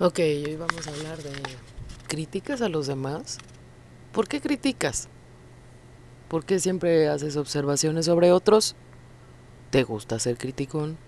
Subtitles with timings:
[0.00, 1.32] Ok, hoy vamos a hablar de
[2.06, 3.38] críticas a los demás.
[4.12, 5.08] ¿Por qué criticas?
[6.28, 8.76] ¿Por qué siempre haces observaciones sobre otros?
[9.70, 10.98] ¿Te gusta ser criticón?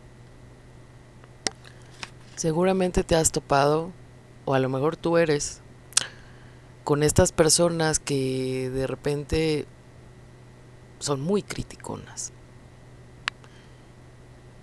[2.34, 3.92] Seguramente te has topado,
[4.44, 5.60] o a lo mejor tú eres,
[6.82, 9.66] con estas personas que de repente
[10.98, 12.32] son muy criticonas.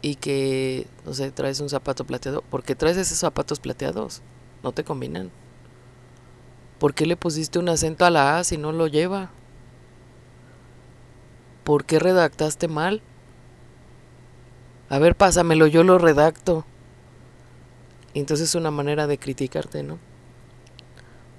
[0.01, 2.41] Y que, no sé, traes un zapato plateado.
[2.41, 4.21] ¿Por qué traes esos zapatos plateados?
[4.63, 5.31] No te combinan.
[6.79, 9.31] ¿Por qué le pusiste un acento a la A si no lo lleva?
[11.63, 13.01] ¿Por qué redactaste mal?
[14.89, 16.65] A ver, pásamelo, yo lo redacto.
[18.13, 19.99] Entonces es una manera de criticarte, ¿no?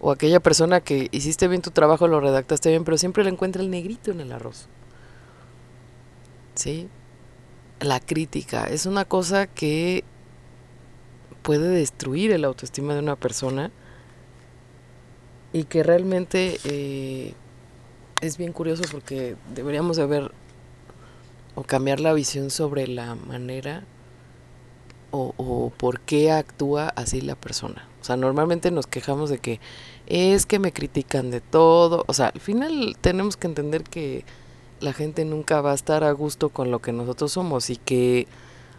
[0.00, 3.62] O aquella persona que hiciste bien tu trabajo, lo redactaste bien, pero siempre le encuentra
[3.62, 4.68] el negrito en el arroz.
[6.54, 6.88] ¿Sí?
[7.80, 10.04] La crítica es una cosa que
[11.42, 13.70] puede destruir el autoestima de una persona
[15.52, 17.34] y que realmente eh,
[18.20, 20.32] es bien curioso porque deberíamos de ver
[21.54, 23.84] o cambiar la visión sobre la manera
[25.10, 27.88] o, o, por qué actúa así la persona.
[28.00, 29.60] O sea, normalmente nos quejamos de que
[30.06, 32.04] es que me critican de todo.
[32.06, 34.24] O sea, al final tenemos que entender que
[34.80, 38.26] la gente nunca va a estar a gusto con lo que nosotros somos y que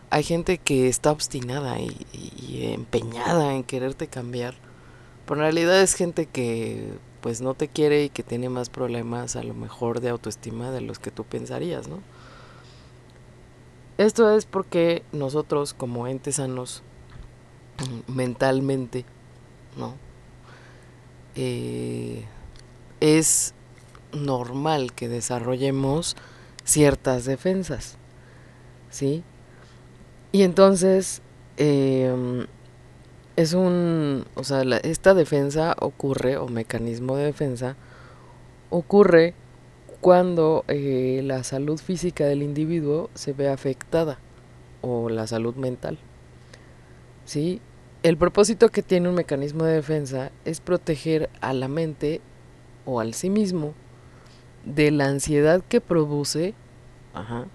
[0.09, 4.55] hay gente que está obstinada y, empeñada en quererte cambiar.
[5.25, 9.35] Pero en realidad es gente que pues no te quiere y que tiene más problemas
[9.35, 11.99] a lo mejor de autoestima de los que tú pensarías, ¿no?
[13.97, 16.81] Esto es porque nosotros como entes sanos
[18.07, 19.05] mentalmente,
[19.77, 19.95] ¿no?
[21.35, 22.25] Eh,
[23.01, 23.53] es
[24.11, 26.15] normal que desarrollemos
[26.63, 27.97] ciertas defensas,
[28.89, 29.23] ¿sí?
[30.31, 31.21] Y entonces
[31.57, 32.45] eh,
[33.35, 37.75] es un, o sea, la, esta defensa ocurre, o mecanismo de defensa,
[38.69, 39.33] ocurre
[40.01, 44.19] cuando eh, la salud física del individuo se ve afectada,
[44.81, 45.97] o la salud mental,
[47.25, 47.61] ¿sí?
[48.01, 52.21] El propósito que tiene un mecanismo de defensa es proteger a la mente
[52.85, 53.73] o al sí mismo
[54.75, 56.53] de la ansiedad que produce
[57.13, 57.45] ajá,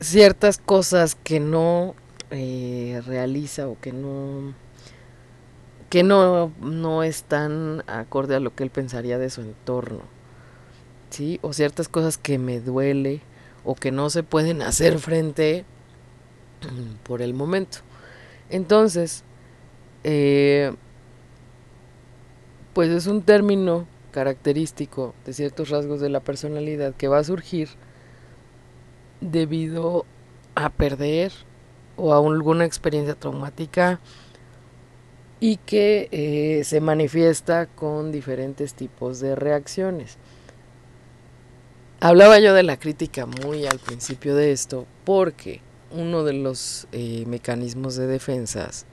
[0.00, 1.94] ciertas cosas que no
[2.30, 4.54] eh, realiza o que no
[5.90, 10.00] que no, no están acorde a lo que él pensaría de su entorno.
[11.10, 11.38] ¿Sí?
[11.42, 13.20] O ciertas cosas que me duele
[13.64, 15.64] o que no se pueden hacer frente
[17.04, 17.78] por el momento.
[18.50, 19.22] Entonces,
[20.02, 20.74] eh,
[22.72, 23.86] pues es un término
[24.16, 27.68] característico de ciertos rasgos de la personalidad que va a surgir
[29.20, 30.06] debido
[30.54, 31.32] a perder
[31.96, 34.00] o a alguna experiencia traumática
[35.38, 40.16] y que eh, se manifiesta con diferentes tipos de reacciones.
[42.00, 45.60] Hablaba yo de la crítica muy al principio de esto porque
[45.90, 48.86] uno de los eh, mecanismos de defensas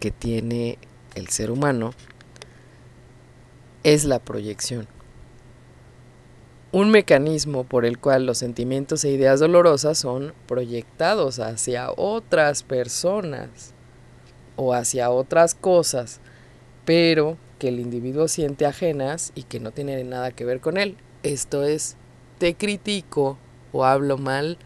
[0.00, 0.76] que tiene
[1.14, 1.94] el ser humano
[3.84, 4.88] es la proyección.
[6.72, 13.74] Un mecanismo por el cual los sentimientos e ideas dolorosas son proyectados hacia otras personas
[14.56, 16.20] o hacia otras cosas,
[16.84, 20.96] pero que el individuo siente ajenas y que no tienen nada que ver con él.
[21.22, 21.96] Esto es,
[22.38, 23.38] te critico
[23.72, 24.58] o hablo mal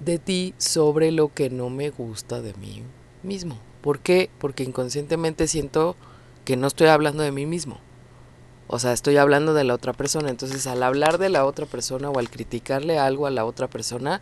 [0.00, 2.82] de ti sobre lo que no me gusta de mí
[3.22, 3.58] mismo.
[3.82, 4.30] ¿Por qué?
[4.38, 5.94] Porque inconscientemente siento
[6.44, 7.78] que no estoy hablando de mí mismo.
[8.72, 10.30] O sea, estoy hablando de la otra persona.
[10.30, 14.20] Entonces, al hablar de la otra persona o al criticarle algo a la otra persona,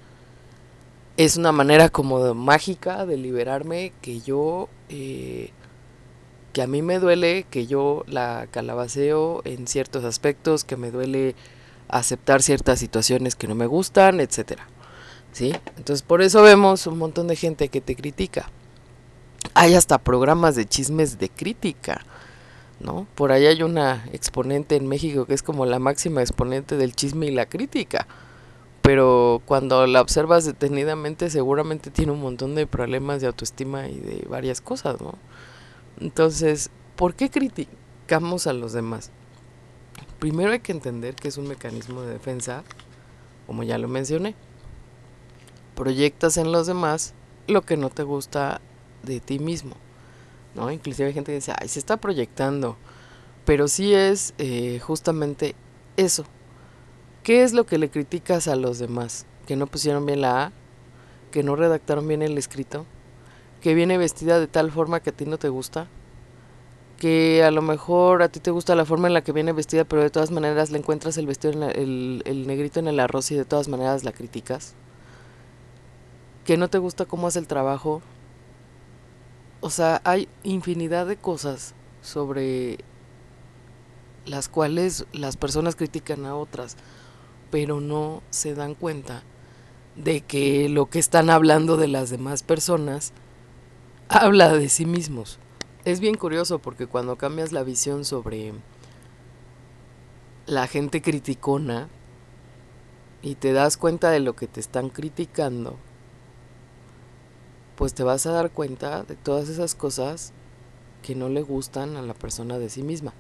[1.19, 5.51] es una manera como mágica de liberarme que yo, eh,
[6.55, 11.35] que a mí me duele, que yo la calabaceo en ciertos aspectos, que me duele
[11.89, 14.67] aceptar ciertas situaciones que no me gustan, etcétera.
[15.31, 15.53] ¿Sí?
[15.77, 18.51] Entonces, por eso vemos un montón de gente que te critica.
[19.53, 22.01] Hay hasta programas de chismes de crítica
[22.81, 23.07] ¿no?
[23.15, 27.27] Por ahí hay una exponente en México que es como la máxima exponente del chisme
[27.27, 28.07] y la crítica,
[28.83, 34.27] pero cuando la observas detenidamente seguramente tiene un montón de problemas de autoestima y de
[34.29, 35.15] varias cosas, ¿no?
[36.01, 39.11] Entonces, ¿por qué criticamos a los demás?
[40.19, 42.65] Primero hay que entender que es un mecanismo de defensa,
[43.47, 44.35] como ya lo mencioné.
[45.75, 47.15] Proyectas en los demás
[47.47, 48.61] lo que no te gusta
[49.03, 49.77] de ti mismo.
[50.59, 50.71] ¿No?
[50.73, 52.77] Inclusive hay gente que dice, ay, se está proyectando.
[53.45, 55.55] Pero sí es eh, justamente
[55.97, 56.25] eso.
[57.23, 59.25] ¿Qué es lo que le criticas a los demás?
[59.47, 60.53] Que no pusieron bien la A,
[61.31, 62.85] que no redactaron bien el escrito,
[63.61, 65.89] que viene vestida de tal forma que a ti no te gusta,
[66.99, 69.85] que a lo mejor a ti te gusta la forma en la que viene vestida,
[69.85, 73.37] pero de todas maneras le encuentras el vestido, el, el negrito en el arroz y
[73.37, 74.75] de todas maneras la criticas,
[76.45, 78.03] que no te gusta cómo hace el trabajo.
[79.61, 82.79] O sea, hay infinidad de cosas sobre
[84.25, 86.77] las cuales las personas critican a otras,
[87.51, 89.23] pero no se dan cuenta
[89.97, 93.13] de que lo que están hablando de las demás personas
[94.09, 95.39] habla de sí mismos.
[95.85, 98.53] Es bien curioso porque cuando cambias la visión sobre
[100.47, 101.89] la gente criticona
[103.23, 105.77] y te das cuenta de lo que te están criticando,
[107.79, 110.33] pues te vas a dar cuenta de todas esas cosas
[111.01, 113.13] que no le gustan a la persona de sí misma.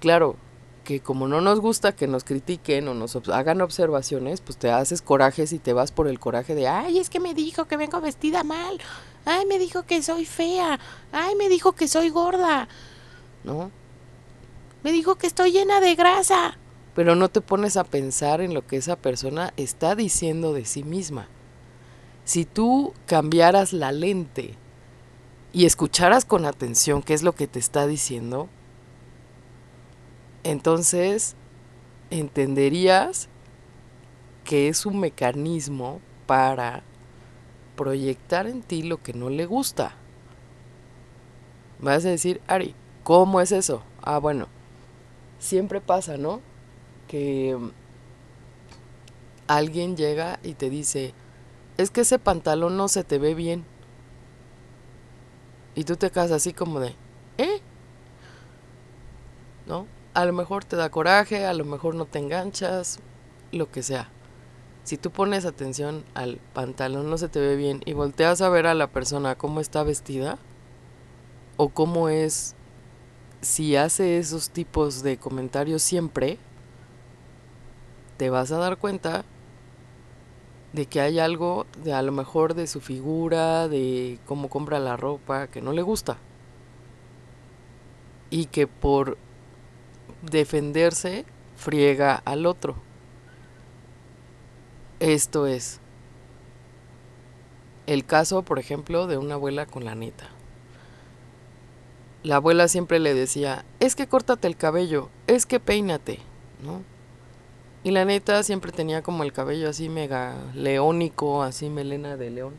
[0.00, 0.34] Claro,
[0.82, 5.00] que como no nos gusta que nos critiquen o nos hagan observaciones, pues te haces
[5.00, 8.00] corajes y te vas por el coraje de, ay, es que me dijo que vengo
[8.00, 8.80] vestida mal,
[9.26, 10.80] ay, me dijo que soy fea,
[11.12, 12.66] ay, me dijo que soy gorda,
[13.44, 13.70] ¿no?
[14.82, 16.58] Me dijo que estoy llena de grasa,
[16.96, 20.82] pero no te pones a pensar en lo que esa persona está diciendo de sí
[20.82, 21.28] misma.
[22.24, 24.54] Si tú cambiaras la lente
[25.52, 28.48] y escucharas con atención qué es lo que te está diciendo,
[30.42, 31.36] entonces
[32.10, 33.28] entenderías
[34.44, 36.82] que es un mecanismo para
[37.76, 39.94] proyectar en ti lo que no le gusta.
[41.80, 43.82] Vas a decir, Ari, ¿cómo es eso?
[44.02, 44.48] Ah, bueno,
[45.38, 46.40] siempre pasa, ¿no?
[47.08, 47.58] Que
[49.46, 51.14] alguien llega y te dice,
[51.76, 53.64] es que ese pantalón no se te ve bien.
[55.74, 56.94] Y tú te quedas así como de,
[57.38, 57.60] ¿eh?
[59.66, 59.86] ¿No?
[60.14, 63.00] A lo mejor te da coraje, a lo mejor no te enganchas,
[63.50, 64.08] lo que sea.
[64.84, 68.66] Si tú pones atención al pantalón no se te ve bien y volteas a ver
[68.66, 70.38] a la persona cómo está vestida
[71.56, 72.54] o cómo es,
[73.40, 76.38] si hace esos tipos de comentarios siempre,
[78.18, 79.24] te vas a dar cuenta
[80.74, 84.96] de que hay algo de a lo mejor de su figura, de cómo compra la
[84.96, 86.16] ropa, que no le gusta.
[88.28, 89.16] Y que por
[90.22, 92.74] defenderse friega al otro.
[94.98, 95.78] Esto es
[97.86, 100.28] el caso, por ejemplo, de una abuela con la neta.
[102.24, 106.18] La abuela siempre le decía, es que córtate el cabello, es que peínate,
[106.64, 106.82] ¿no?
[107.84, 112.54] Y la neta siempre tenía como el cabello así mega leónico, así melena de león.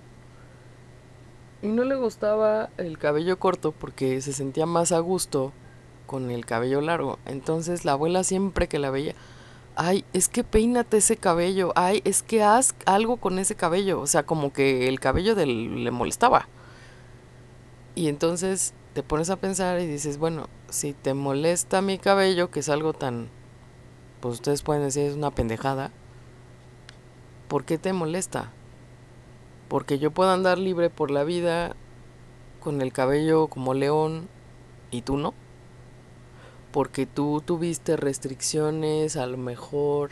[1.64, 5.52] Y no le gustaba el cabello corto porque se sentía más a gusto
[6.06, 7.18] con el cabello largo.
[7.26, 9.16] Entonces la abuela siempre que la veía,
[9.76, 14.00] ay, es que peínate ese cabello, ay, es que haz algo con ese cabello.
[14.02, 16.48] O sea, como que el cabello le molestaba.
[17.96, 22.60] Y entonces te pones a pensar y dices, bueno, si te molesta mi cabello, que
[22.60, 23.30] es algo tan
[24.26, 25.92] pues ustedes pueden decir es una pendejada.
[27.48, 28.52] ¿Por qué te molesta?
[29.68, 31.76] Porque yo puedo andar libre por la vida
[32.60, 34.28] con el cabello como león
[34.90, 35.36] y tú no.
[36.72, 40.10] Porque tú tuviste restricciones, a lo mejor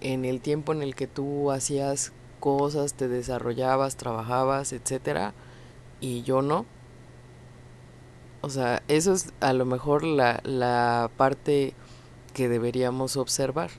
[0.00, 5.34] en el tiempo en el que tú hacías cosas, te desarrollabas, trabajabas, etcétera,
[6.00, 6.64] y yo no.
[8.40, 11.74] O sea, eso es a lo mejor la, la parte
[12.34, 13.70] que deberíamos observar.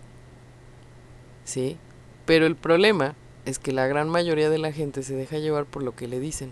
[1.43, 1.77] ¿Sí?
[2.25, 3.13] Pero el problema
[3.45, 6.19] es que la gran mayoría de la gente se deja llevar por lo que le
[6.19, 6.51] dicen.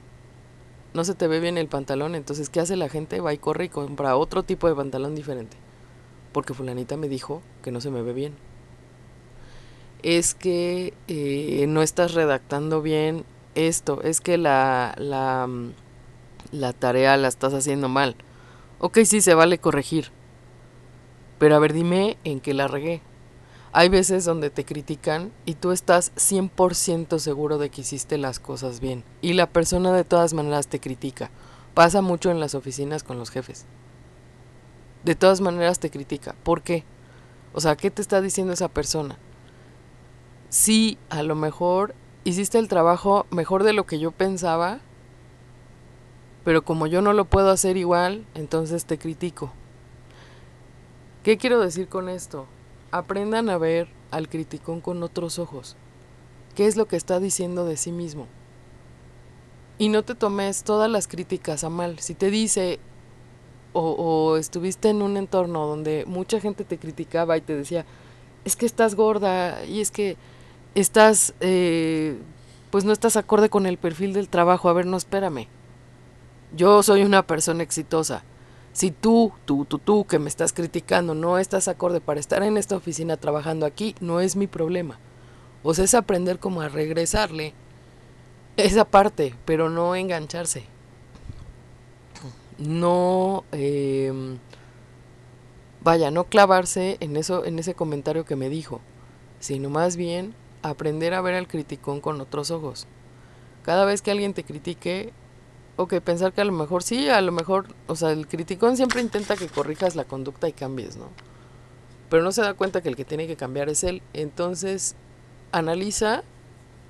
[0.94, 3.20] No se te ve bien el pantalón, entonces ¿qué hace la gente?
[3.20, 5.58] Va y corre y compra otro tipo de pantalón diferente.
[6.32, 8.36] Porque fulanita me dijo que no se me ve bien.
[10.04, 15.72] Es que eh, no estás redactando bien esto, es que la, la, mm,
[16.52, 18.16] la tarea la estás haciendo mal.
[18.80, 20.12] Ok, sí, se vale corregir,
[21.44, 23.02] pero a ver, dime en qué la regué.
[23.74, 28.80] Hay veces donde te critican y tú estás 100% seguro de que hiciste las cosas
[28.80, 29.04] bien.
[29.22, 31.32] Y la persona de todas maneras te critica.
[31.74, 33.66] Pasa mucho en las oficinas con los jefes.
[35.04, 36.34] De todas maneras te critica.
[36.44, 36.86] ¿Por qué?
[37.52, 39.18] O sea, ¿qué te está diciendo esa persona?
[40.48, 44.80] Sí, a lo mejor hiciste el trabajo mejor de lo que yo pensaba,
[46.46, 49.52] pero como yo no lo puedo hacer igual, entonces te critico.
[51.24, 52.48] ¿Qué quiero decir con esto?
[52.92, 55.78] Aprendan a ver al criticón con otros ojos.
[56.54, 58.28] ¿Qué es lo que está diciendo de sí mismo?
[59.78, 62.00] Y no te tomes todas las críticas a mal.
[62.00, 62.80] Si te dice
[63.72, 67.86] o, estuviste en un entorno donde mucha gente te criticaba y te decía,
[68.44, 70.18] es que estás gorda y es que
[70.76, 72.18] estás, eh,
[72.70, 75.48] pues no estás acorde con el perfil del trabajo, a ver, no espérame.
[76.56, 78.24] Yo soy una persona exitosa.
[78.74, 82.58] Si tú, tú, tú, tú que me estás criticando no estás acorde para estar en
[82.58, 85.00] esta oficina trabajando aquí, no es mi problema.
[85.62, 87.54] O sea, es aprender como a regresarle
[88.58, 90.64] esa parte, pero no engancharse.
[92.58, 94.12] No, eh,
[95.84, 98.82] vaya, no clavarse en eso, en ese comentario que me dijo,
[99.40, 102.88] sino más bien aprender a ver al criticón con otros ojos.
[103.64, 105.14] Cada vez que alguien te critique,
[105.78, 109.02] ok, pensar que a lo mejor sí, a lo mejor, o sea, el criticón siempre
[109.02, 111.10] intenta que corrijas la conducta y cambies, ¿no?
[112.10, 114.04] Pero no se da cuenta que el que tiene que cambiar es él.
[114.14, 114.96] Entonces,
[115.52, 116.24] analiza,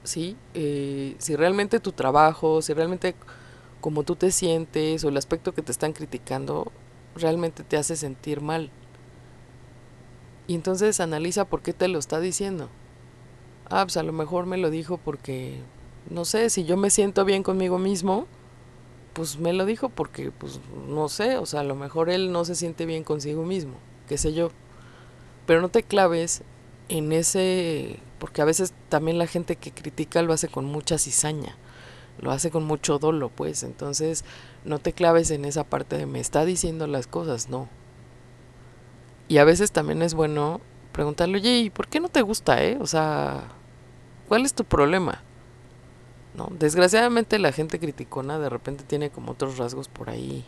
[0.04, 3.16] sí, eh, si realmente tu trabajo, si realmente
[3.80, 6.72] como tú te sientes o el aspecto que te están criticando
[7.16, 8.72] realmente te hace sentir mal.
[10.48, 12.70] Y entonces analiza por qué te lo está diciendo.
[13.70, 15.60] Ah, pues a lo mejor me lo dijo porque,
[16.10, 18.28] no sé, si yo me siento bien conmigo mismo,
[19.13, 22.46] pues me lo dijo porque, pues no sé, o sea, a lo mejor él no
[22.46, 23.75] se siente bien consigo mismo,
[24.08, 24.50] qué sé yo.
[25.46, 26.43] Pero no te claves
[26.89, 31.58] en ese, porque a veces también la gente que critica lo hace con mucha cizaña,
[32.20, 34.25] lo hace con mucho dolo, pues, entonces
[34.65, 37.70] no te claves en esa parte de me está diciendo las cosas, no.
[39.27, 42.77] Y a veces también es bueno preguntarle, oye, ¿y por qué no te gusta, eh?
[42.79, 43.46] O sea,
[44.27, 45.24] ¿cuál es tu problema?
[46.36, 46.50] ¿No?
[46.58, 50.44] Desgraciadamente la gente criticona de repente tiene como otros rasgos por ahí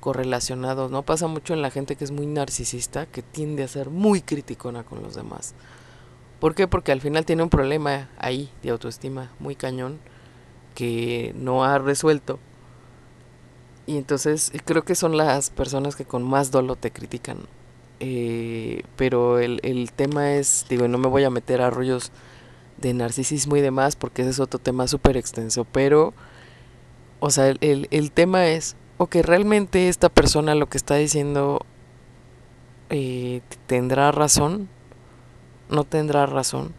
[0.00, 1.02] correlacionados, ¿no?
[1.02, 4.84] Pasa mucho en la gente que es muy narcisista, que tiende a ser muy criticona
[4.84, 5.54] con los demás.
[6.38, 6.68] ¿Por qué?
[6.68, 9.98] Porque al final tiene un problema ahí de autoestima muy cañón
[10.74, 12.38] que no ha resuelto.
[13.86, 17.38] Y entonces creo que son las personas que con más dolo te critican.
[17.98, 22.12] Eh, pero el, el tema es, digo, no me voy a meter a rollos
[22.78, 26.14] de narcisismo y demás, porque ese es otro tema súper extenso, pero,
[27.20, 31.60] o sea, el, el, tema es, o que realmente esta persona lo que está diciendo
[32.90, 34.68] eh, tendrá razón,
[35.68, 36.74] no tendrá razón,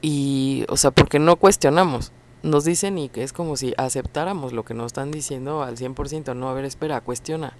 [0.00, 2.12] y, o sea, porque no cuestionamos,
[2.42, 6.34] nos dicen y que es como si aceptáramos lo que nos están diciendo al 100%,
[6.34, 7.56] no, a ver, espera, cuestiona.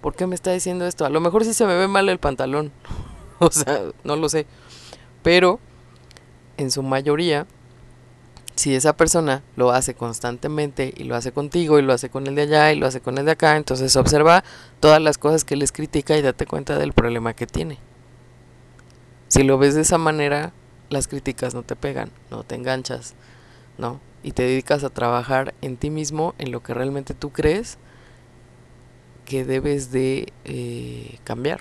[0.00, 1.04] ¿Por qué me está diciendo esto?
[1.04, 2.72] A lo mejor sí se me ve mal el pantalón.
[3.38, 4.46] o sea, no lo sé.
[5.22, 5.60] Pero
[6.56, 7.46] en su mayoría,
[8.56, 12.34] si esa persona lo hace constantemente y lo hace contigo y lo hace con el
[12.34, 14.44] de allá y lo hace con el de acá, entonces observa
[14.80, 17.78] todas las cosas que les critica y date cuenta del problema que tiene.
[19.28, 20.52] Si lo ves de esa manera,
[20.90, 23.14] las críticas no te pegan, no te enganchas,
[23.78, 24.00] ¿no?
[24.22, 27.78] Y te dedicas a trabajar en ti mismo, en lo que realmente tú crees
[29.24, 31.60] que debes de eh, cambiar.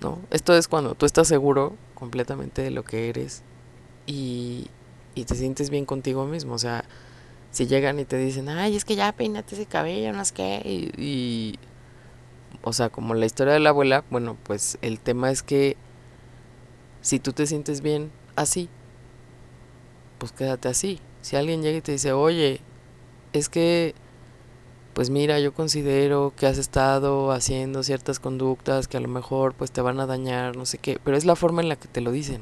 [0.00, 0.18] ¿no?
[0.30, 3.42] Esto es cuando tú estás seguro completamente de lo que eres
[4.06, 4.68] y,
[5.16, 6.54] y te sientes bien contigo mismo.
[6.54, 6.84] O sea,
[7.50, 10.60] si llegan y te dicen, ay, es que ya peínate ese cabello, no es que,
[10.96, 11.58] y,
[12.62, 15.76] o sea, como la historia de la abuela, bueno, pues el tema es que
[17.00, 18.68] si tú te sientes bien así,
[20.18, 21.00] pues quédate así.
[21.22, 22.60] Si alguien llega y te dice, oye,
[23.32, 23.94] es que,
[24.96, 29.70] pues mira, yo considero que has estado haciendo ciertas conductas que a lo mejor pues
[29.70, 32.00] te van a dañar, no sé qué, pero es la forma en la que te
[32.00, 32.40] lo dicen.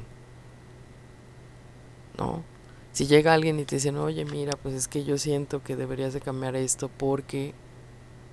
[2.17, 2.43] ¿No?
[2.93, 6.13] Si llega alguien y te dicen, oye, mira, pues es que yo siento que deberías
[6.13, 7.53] de cambiar esto porque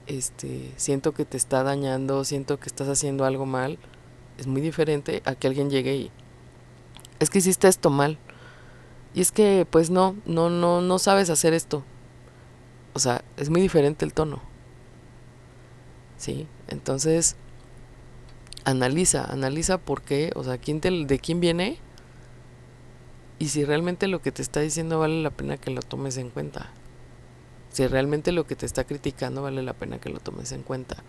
[0.06, 3.76] este, siento que te está dañando, siento que estás haciendo algo mal,
[4.38, 6.10] es muy diferente a que alguien llegue y
[7.18, 8.18] es que hiciste esto mal.
[9.14, 11.82] Y es que pues no, no no no sabes hacer esto.
[12.94, 14.42] O sea, es muy diferente el tono.
[16.18, 16.46] ¿Sí?
[16.68, 17.37] Entonces
[18.64, 21.78] analiza, analiza por qué, o sea, quién te, de quién viene
[23.38, 26.30] y si realmente lo que te está diciendo vale la pena que lo tomes en
[26.30, 26.70] cuenta.
[27.70, 31.02] Si realmente lo que te está criticando vale la pena que lo tomes en cuenta.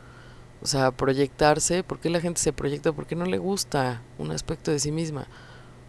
[0.62, 2.94] O sea, proyectarse, ¿por qué la gente se proyecta?
[2.94, 5.28] Porque no le gusta un aspecto de sí misma,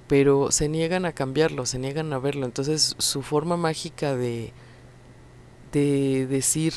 [0.08, 2.44] pero se niegan a cambiarlo, se niegan a verlo.
[2.44, 4.52] Entonces su forma mágica de,
[5.74, 6.72] de decir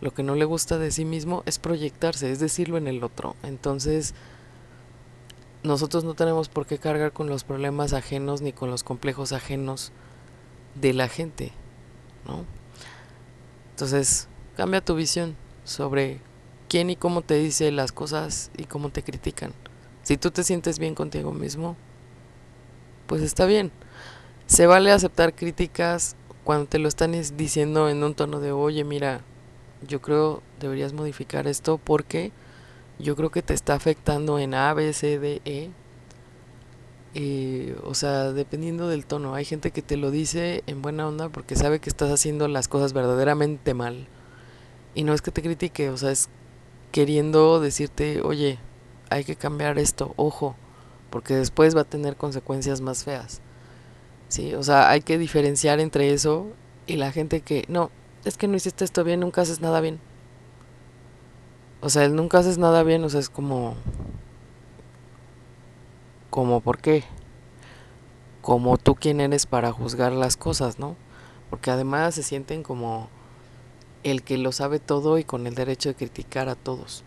[0.00, 3.36] lo que no le gusta de sí mismo es proyectarse, es decirlo en el otro.
[3.44, 4.12] Entonces,
[5.62, 9.92] nosotros no tenemos por qué cargar con los problemas ajenos ni con los complejos ajenos
[10.74, 11.52] de la gente,
[12.26, 12.44] ¿no?
[13.70, 14.26] Entonces,
[14.56, 16.20] cambia tu visión sobre
[16.68, 19.52] quién y cómo te dice las cosas y cómo te critican.
[20.02, 21.76] Si tú te sientes bien contigo mismo,
[23.06, 23.70] pues está bien.
[24.46, 29.20] Se vale aceptar críticas cuando te lo están diciendo en un tono de, oye, mira,
[29.86, 32.32] yo creo deberías modificar esto porque
[32.98, 35.70] yo creo que te está afectando en A, B, C, D, E.
[37.14, 41.28] eh, o sea, dependiendo del tono, hay gente que te lo dice en buena onda
[41.28, 44.06] porque sabe que estás haciendo las cosas verdaderamente mal.
[44.94, 46.28] Y no es que te critique, o sea, es
[46.92, 48.58] queriendo decirte, oye,
[49.08, 50.56] hay que cambiar esto, ojo,
[51.10, 53.40] porque después va a tener consecuencias más feas.
[54.30, 56.46] Sí, o sea, hay que diferenciar entre eso
[56.86, 57.90] y la gente que, no,
[58.24, 59.98] es que no hiciste esto bien, nunca haces nada bien.
[61.80, 63.74] O sea, el nunca haces nada bien, o sea, es como...
[66.30, 67.02] Como, ¿por qué?
[68.40, 70.94] Como tú quién eres para juzgar las cosas, ¿no?
[71.50, 73.08] Porque además se sienten como
[74.04, 77.02] el que lo sabe todo y con el derecho de criticar a todos,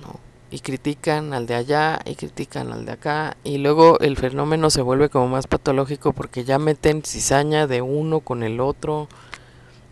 [0.00, 0.29] ¿no?
[0.50, 4.82] Y critican al de allá y critican al de acá y luego el fenómeno se
[4.82, 9.06] vuelve como más patológico porque ya meten cizaña de uno con el otro,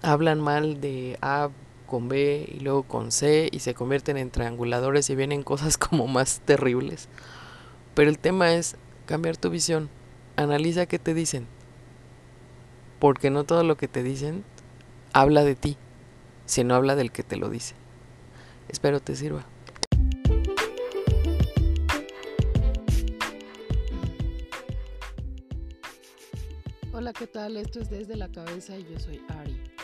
[0.02, 1.50] hablan mal de A
[1.86, 6.06] con B y luego con C y se convierten en trianguladores y vienen cosas como
[6.06, 7.08] más terribles.
[7.94, 9.88] Pero el tema es cambiar tu visión.
[10.36, 11.46] Analiza qué te dicen.
[13.00, 14.44] Porque no todo lo que te dicen
[15.12, 15.76] habla de ti,
[16.46, 17.74] sino habla del que te lo dice.
[18.68, 19.44] Espero te sirva.
[27.08, 27.56] Hola, ¿qué tal?
[27.56, 29.77] Esto es Desde la Cabeza y yo soy Ari.